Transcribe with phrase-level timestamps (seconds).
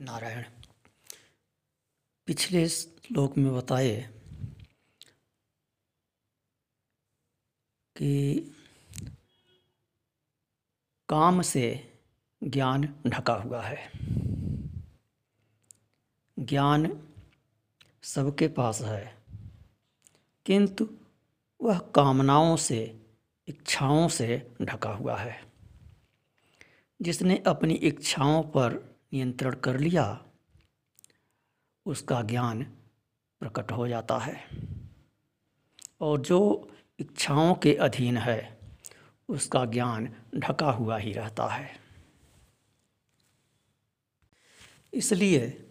[0.00, 0.44] नारायण।
[2.26, 4.10] पिछले श्लोक में बताए
[7.96, 8.40] कि
[11.08, 11.92] काम से
[12.44, 13.92] ज्ञान ढका हुआ है।
[16.38, 17.08] ज्ञान
[18.02, 19.22] सबके पास है,
[20.46, 20.98] किंतु
[21.62, 23.06] वह कामनाओं से,
[23.48, 25.52] इच्छाओं से ढका हुआ है।
[27.02, 30.24] जिसने अपनी इच्छाओं पर नियंत्रण कर लिया,
[31.86, 32.64] उसका ज्ञान
[33.40, 34.48] प्रकट हो जाता है।
[36.00, 38.58] और जो इच्छाओं के अधीन है,
[39.28, 41.80] उसका ज्ञान ढका हुआ ही रहता है।
[44.94, 45.70] इसलिए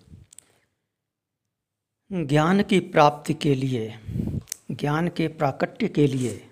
[2.11, 3.99] ज्ञान की प्राप्ति के लिए,
[4.71, 6.49] ज्ञान के प्राकट्य के लिए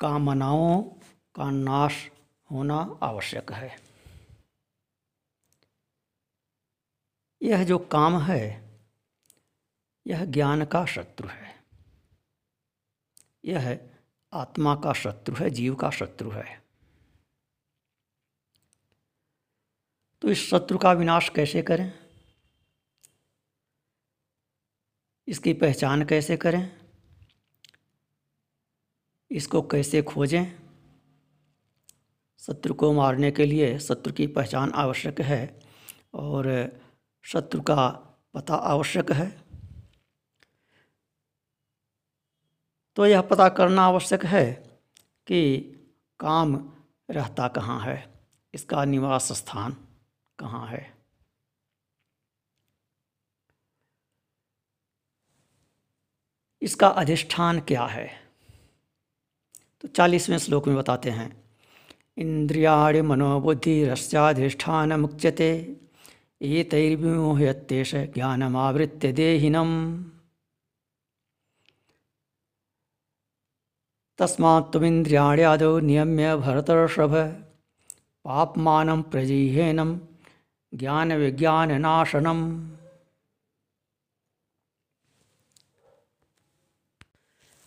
[0.00, 0.82] कामनाओं
[1.34, 2.10] का नाश
[2.50, 3.83] होना आवश्यक है।
[7.44, 8.70] यह जो काम है,
[10.06, 11.64] यह ज्ञान का शत्रु है।
[13.44, 13.90] यह
[14.32, 16.64] आत्मा का शत्रु है, जीव का शत्रु है।
[20.22, 21.92] तो इस शत्रु का विनाश कैसे करें?
[25.28, 26.90] इसकी पहचान कैसे करें?
[29.30, 30.60] इसको कैसे खोजें?
[32.38, 35.60] शत्रु को मारने के लिए शत्रु की पहचान आवश्यक है
[36.14, 36.68] और
[37.24, 37.88] शत्रु का
[38.34, 39.28] पता आवश्यक है।
[42.96, 44.52] तो यह पता करना आवश्यक है
[45.26, 45.60] कि
[46.20, 46.56] काम
[47.10, 47.96] रहता कहाँ है,
[48.54, 49.76] इसका निवास स्थान
[50.38, 50.92] कहाँ है।
[56.62, 58.08] इसका अधिष्ठान क्या है?
[59.80, 61.44] तो चालीसवें श्लोक में बताते हैं,
[62.18, 65.50] इंद्रियाण मनोबुद्धि रस्याधिष्ठान मुच्यते
[66.44, 69.70] एतैर्विमोहयत्येष ज्ञानमावृत्य देहिनम।
[74.18, 77.14] तस्मात्त्वमिन्द्रियाण्यादौ नियम्य भरतर्षभ,
[78.24, 79.98] पापमानं प्रजिहेनं
[80.74, 82.70] ज्ञानविज्ञाननाशनम्।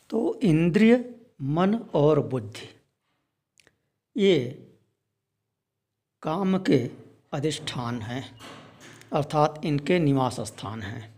[0.10, 2.70] तो इंद्रिय, मन और बुद्धि,
[4.18, 4.38] ये
[6.22, 6.92] काम के
[7.34, 8.57] अधिष्ठान हैं।
[9.14, 11.16] अर्थात इनके निवास स्थान हैं।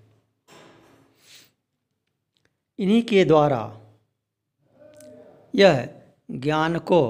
[2.80, 3.82] इन्हीं के द्वारा
[5.56, 6.02] यह
[6.32, 7.02] ज्ञान को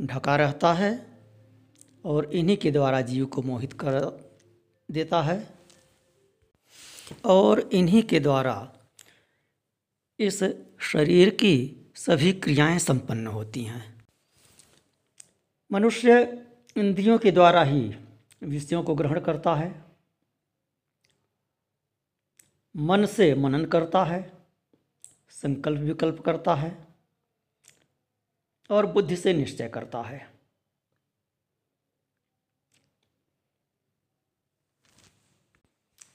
[0.00, 1.06] ढका रहता है
[2.04, 4.24] और इन्हीं के द्वारा जीव को मोहित कर
[4.90, 5.54] देता है
[7.24, 8.72] और इन्हीं के द्वारा
[10.18, 10.44] इस
[10.80, 14.04] शरीर की सभी क्रियाएँ संपन्न होती हैं।
[15.72, 16.42] मनुष्य
[16.76, 17.94] इंद्रियों के द्वारा ही
[18.42, 19.84] विषयों को ग्रहण करता है।
[22.76, 24.46] मन से मनन करता है,
[25.30, 26.86] संकल्प विकल्प करता है
[28.70, 30.32] और बुद्धि से निश्चय करता है।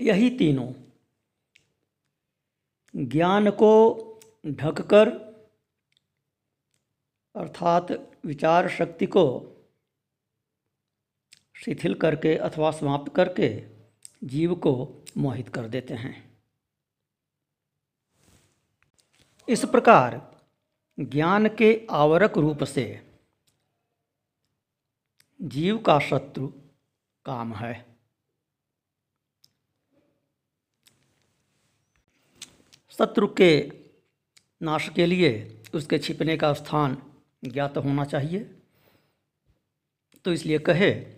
[0.02, 0.74] यही तीनों।
[2.96, 3.98] ज्ञान को
[4.48, 5.10] ढककर,
[7.36, 7.88] अर्थात
[8.26, 9.54] विचार शक्ति को
[11.66, 13.64] शिथिल करके अथवा समाप्त करके
[14.24, 16.40] जीव को मोहित कर देते हैं।
[19.50, 20.42] इस प्रकार
[21.00, 23.08] ज्ञान के आवरक रूप से
[25.42, 26.48] जीव का शत्रु
[27.26, 27.86] काम है।
[32.90, 33.72] शत्रु के
[34.62, 37.12] नाश के लिए उसके छिपने का स्थान
[37.44, 38.40] ज्ञात होना चाहिए।
[40.26, 41.17] तो इसलिए कहे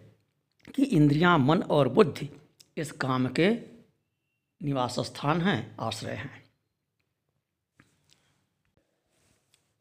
[0.76, 2.30] कि इंद्रियाँ, मन और बुद्धि
[2.78, 3.50] इस काम के
[4.62, 6.44] निवास स्थान हैं, आश्रय हैं।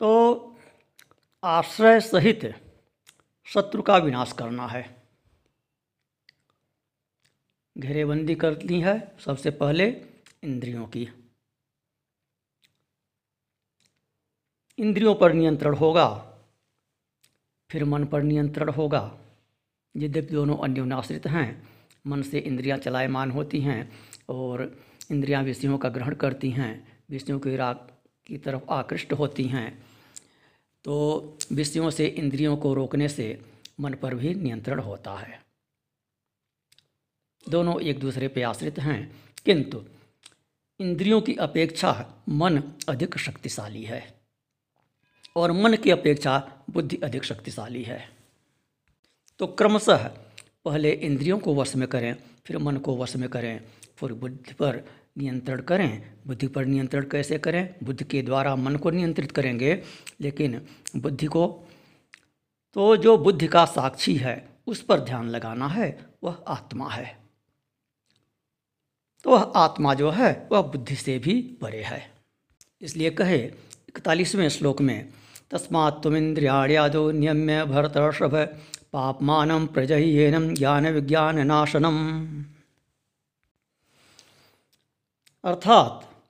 [0.00, 0.56] तो
[1.44, 2.54] आश्रय सहित
[3.44, 5.02] शत्रु का विनाश करना है।
[7.78, 9.88] घेरेबंदी कर ली है सबसे पहले
[10.44, 11.08] इंद्रियों की।
[14.78, 16.08] इंद्रियों पर नियंत्रण होगा,
[17.70, 19.18] फिर मन पर नियंत्रण होगा।
[19.94, 21.68] यद्यपि दोनों अन्योनाश्रित हैं,
[22.06, 23.90] मन से इंद्रियाँ चलायमान होती हैं
[24.28, 24.62] और
[25.10, 26.72] इंद्रियाँ विषयों का ग्रहण करती हैं,
[27.10, 27.76] विषयों की राग
[28.26, 29.70] की तरफ़ आकृष्ट होती हैं
[30.84, 33.26] तो विषयों से इंद्रियों को रोकने से
[33.80, 35.40] मन पर भी नियंत्रण होता है।
[37.46, 39.00] दोनों एक दूसरे पर आश्रित हैं,
[39.44, 39.82] किंतु
[40.80, 41.92] इंद्रियों की अपेक्षा
[42.28, 44.02] मन अधिक शक्तिशाली है
[45.36, 46.38] और मन की अपेक्षा
[46.70, 48.17] बुद्धि अधिक शक्तिशाली है।
[49.38, 50.08] तो क्रमशः
[50.64, 53.60] पहले इंद्रियों को वश में करें, फिर मन को वश में करें,
[53.96, 54.84] फिर बुद्धि पर
[55.18, 57.74] नियंत्रण करें। बुद्धि पर नियंत्रण कैसे करें?
[57.82, 59.82] बुद्धि के द्वारा मन को नियंत्रित करेंगे,
[60.20, 60.60] लेकिन
[60.96, 61.46] बुद्धि को
[62.76, 67.18] तो जो बुद्धि का साक्षी है, उस पर ध्यान लगाना है, वह आत्मा है।
[69.24, 72.12] तो वह आत्मा जो है, वह बुद्धि से भी परे है।
[72.80, 73.38] इसलिए कहे,
[73.88, 75.08] इकतालीसवें श्लोक में
[75.50, 78.36] तस्मात् तुमिंद्रियादो नियम्य भरतर्षभ
[78.92, 82.42] पापमान प्रजह्यनम ज्ञान विज्ञान नाशनम
[85.44, 86.22] अर्थात,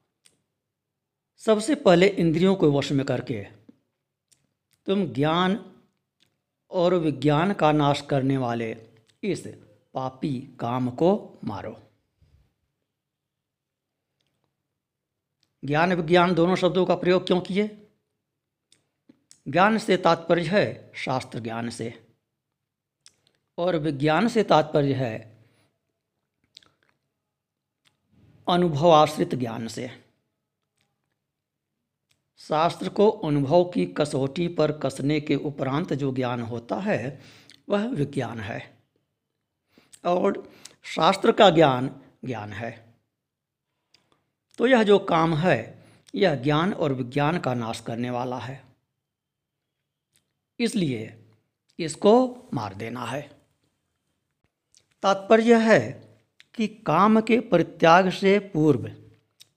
[1.36, 3.46] सबसे पहले इंद्रियों को वश में करके
[4.86, 5.72] तुम ज्ञान
[6.70, 8.76] और विज्ञान का नाश करने वाले
[9.22, 9.46] इस
[9.94, 11.82] पापी काम को मारो।
[15.64, 17.88] ज्ञान विज्ञान दोनों शब्दों का प्रयोग क्यों किए?
[19.48, 22.07] ज्ञान से तात्पर्य है शास्त्र ज्ञान से।
[23.58, 25.38] और विज्ञान से तात्पर्य है
[28.48, 30.04] अनुभवाश्रित ज्ञान से।
[32.38, 37.20] शास्त्र को अनुभव की कसौटी पर कसने के उपरांत जो ज्ञान होता है,
[37.68, 38.78] वह विज्ञान है।
[40.04, 40.52] और
[40.82, 42.94] शास्त्र का ज्ञान ज्ञान है।
[44.58, 45.84] तो यह जो काम है,
[46.14, 48.64] यह ज्ञान और विज्ञान का नाश करने वाला है।
[50.60, 51.24] इसलिए
[51.78, 53.37] इसको मार देना है।
[55.02, 55.80] तात्पर्य है
[56.54, 58.90] कि काम के परित्याग से पूर्व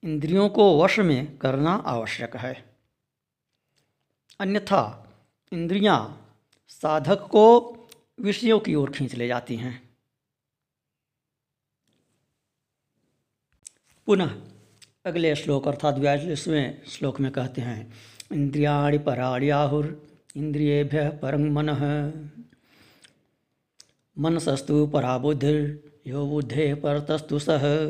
[0.04, 2.54] इंद्रियों को वश में करना आवश्यक है।
[4.40, 4.82] अन्यथा
[5.54, 6.00] इंद्रियाँ
[6.68, 7.46] साधक को
[8.20, 9.90] विषयों की ओर खींच ले जाती हैं।
[14.06, 14.42] पुनः
[15.06, 17.94] अगले श्लोक अर्थात बयालीसवें श्लोक में कहते हैं,
[18.32, 21.70] इंद्रियाणि पराण्याहुर इंद्रियेभ्य परं मन।
[24.22, 25.18] मनसस्तु परा
[26.08, 27.86] यो बुद्धे परतस्तु सह।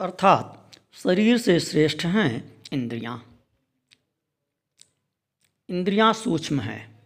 [0.00, 3.44] अर्थात, शरीर से श्रेष्ठ हैं इंद्रियाँ।
[5.70, 6.98] इंद्रियाँ सूक्ष्म हैं,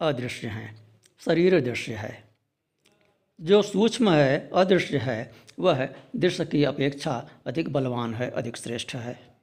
[0.00, 0.78] अदृश्य हैं,
[1.20, 2.24] शरीर दृश्य है।
[3.40, 9.36] जो सूक्ष्म है, अदृश्य है, वह दृश्य की अपेक्षा अधिक बलवान है, अधिक श्रेष्ठ है।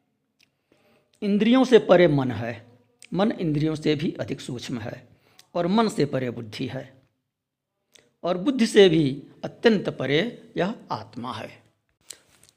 [1.21, 2.65] इंद्रियों से परे मन है,
[3.13, 5.14] मन इंद्रियों से भी अधिक सूक्ष्म है।
[5.55, 6.93] और मन से परे बुद्धि है।
[8.23, 11.63] और बुद्धि से भी अत्यंत परे यह आत्मा है।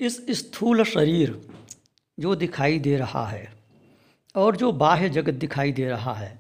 [0.01, 1.49] इस स्थूल शरीर
[2.21, 3.53] जो दिखाई दे रहा है
[4.35, 6.39] और जो बाह्य जगत दिखाई दे रहा है,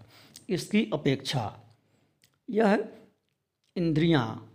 [0.48, 1.60] इसकी अपेक्षा
[2.50, 2.88] यह
[3.76, 4.52] इंद्रियाँ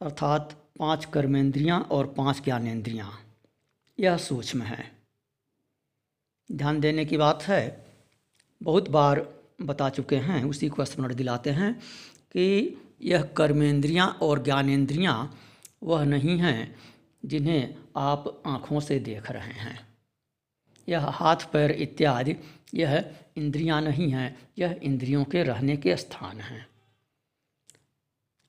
[0.00, 3.20] अर्थात पाँच कर्मेंद्रियाँ और पाँच ज्ञानेन्द्रियाँ
[4.00, 4.92] यह सूक्ष्म है।
[6.52, 7.86] ध्यान देने की बात है,
[8.62, 11.74] बहुत बार बता चुके हैं, उसी को स्मरण दिलाते हैं
[12.32, 15.38] कि यह कर्मेंद्रियाँ और ज्ञानेन्द्रियाँ
[15.82, 16.76] वह नहीं हैं
[17.24, 19.88] जिन्हें आप आँखों से देख रहे हैं।
[20.88, 22.36] यह हाथ, पैर इत्यादि,
[22.74, 26.66] यह इंद्रियाँ नहीं हैं, यह इंद्रियों के रहने के स्थान हैं।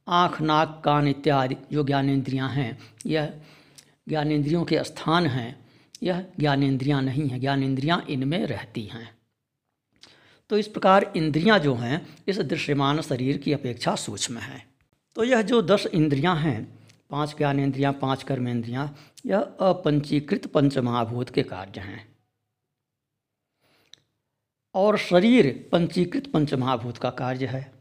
[0.07, 3.33] आँख, नाक, कान इत्यादि जो ज्ञानेन्द्रियाँ हैं, यह
[4.09, 5.65] ज्ञानेन्द्रियों के स्थान हैं,
[6.03, 9.14] यह ज्ञानेन्द्रियाँ नहीं हैं ज्ञानेन्द्रियाँ इनमें रहती हैं।
[10.49, 14.75] तो इस प्रकार इंद्रियाँ जो हैं, इस दृश्यमान शरीर की अपेक्षा सूक्ष्म हैं।
[15.15, 21.79] तो यह जो दस इंद्रियाँ हैं, पाँच ज्ञानेन्द्रियाँ पाँच कर्मेंद्रियाँ यह अपंचीकृत पंचमहाभूत के कार्य
[21.79, 22.15] हैं।
[24.75, 27.71] और शरीर पंचीकृत पंचमहाभूत का कार्य है।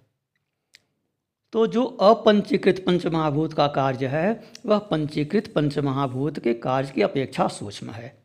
[1.52, 7.90] तो जो अपंचीकृत पंचमहाभूत का कार्य है, वह पंचीकृत पंचमहाभूत के कार्य की अपेक्षा सूक्ष्म
[7.90, 8.24] है।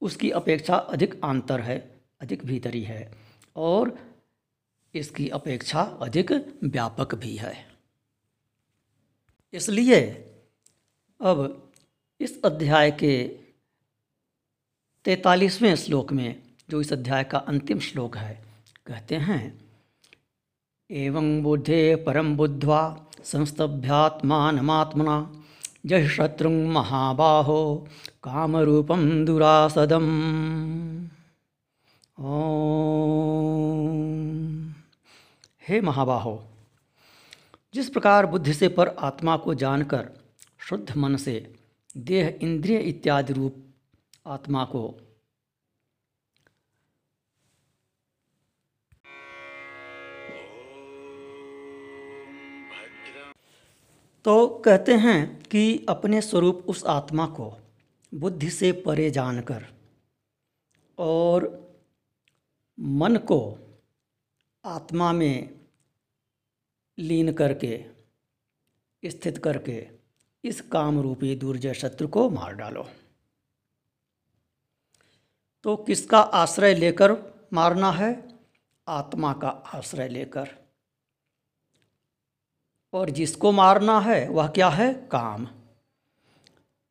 [0.00, 3.12] उसकी अपेक्षा अधिक आंतर है। अधिक भीतरी है
[3.56, 3.98] और
[4.94, 6.32] इसकी अपेक्षा अधिक
[6.64, 7.66] व्यापक भी है।
[9.52, 10.00] इसलिए
[11.20, 11.70] अब
[12.20, 13.28] इस अध्याय के
[15.04, 18.44] तैतालीसवें श्लोक में, जो इस अध्याय का अंतिम श्लोक है,
[18.86, 19.60] कहते हैं,
[20.90, 25.44] एवं बुद्धे परम बुद्ध्वा संस्तभ्यात्मात्मना
[25.86, 27.88] जय शत्रु महाबाहो
[28.22, 30.06] कामरूपम दुरासदम।
[35.68, 36.42] हे महाबाहो,
[37.74, 40.08] जिस प्रकार बुद्धि से पर आत्मा को जानकर,
[40.58, 41.54] शुद्ध मन से
[41.96, 43.64] देह इंद्रिय इत्यादि रूप
[44.26, 44.98] आत्मा को
[54.24, 57.56] तो कहते हैं कि अपने स्वरूप उस आत्मा को
[58.14, 59.66] बुद्धि से परे जानकर
[60.98, 61.67] और
[62.80, 63.58] मन को
[64.64, 65.60] आत्मा में
[66.98, 67.84] लीन करके,
[69.04, 69.88] स्थित करके,
[70.44, 72.88] इस काम रूपी दुर्जय शत्रु को मार डालो।
[75.62, 78.38] तो किसका आश्रय लेकर मारना है?
[78.88, 80.48] आत्मा का आश्रय लेकर।
[82.92, 84.94] और जिसको मारना है, वह क्या है?
[84.94, 85.48] काम।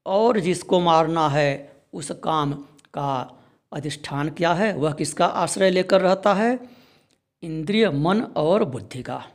[0.06, 2.53] और जिसको मारना है, उस काम
[2.94, 3.34] का
[3.74, 4.74] अधिष्ठान क्या है?
[4.74, 6.59] वह किसका आश्रय लेकर रहता है?
[7.43, 9.25] इंद्रिय, मन और बुद्धि का।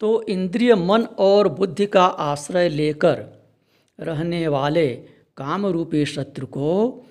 [0.00, 3.46] तो इंद्रिय, मन और बुद्धि का आश्रय लेकर
[4.00, 7.02] रहने वाले काम रूपी शत्रु को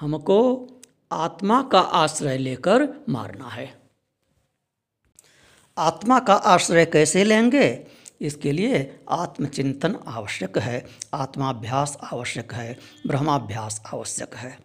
[0.00, 0.68] हमको
[1.12, 3.80] आत्मा का आश्रय लेकर मारना है।
[5.78, 7.86] आत्मा का आश्रय कैसे लेंगे?
[8.20, 14.60] इसके लिए आत्मचिंतन आवश्यक है, आत्माभ्यास आवश्यक है, ब्रह्माभ्यास आवश्यक है।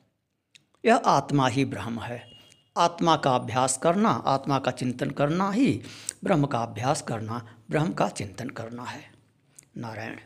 [0.86, 2.34] यह आत्मा ही ब्रह्म है।
[2.78, 5.82] आत्मा का अभ्यास करना, आत्मा का चिंतन करना ही
[6.24, 9.14] ब्रह्म का अभ्यास करना, ब्रह्म का चिंतन करना है।
[9.78, 10.20] नारायण।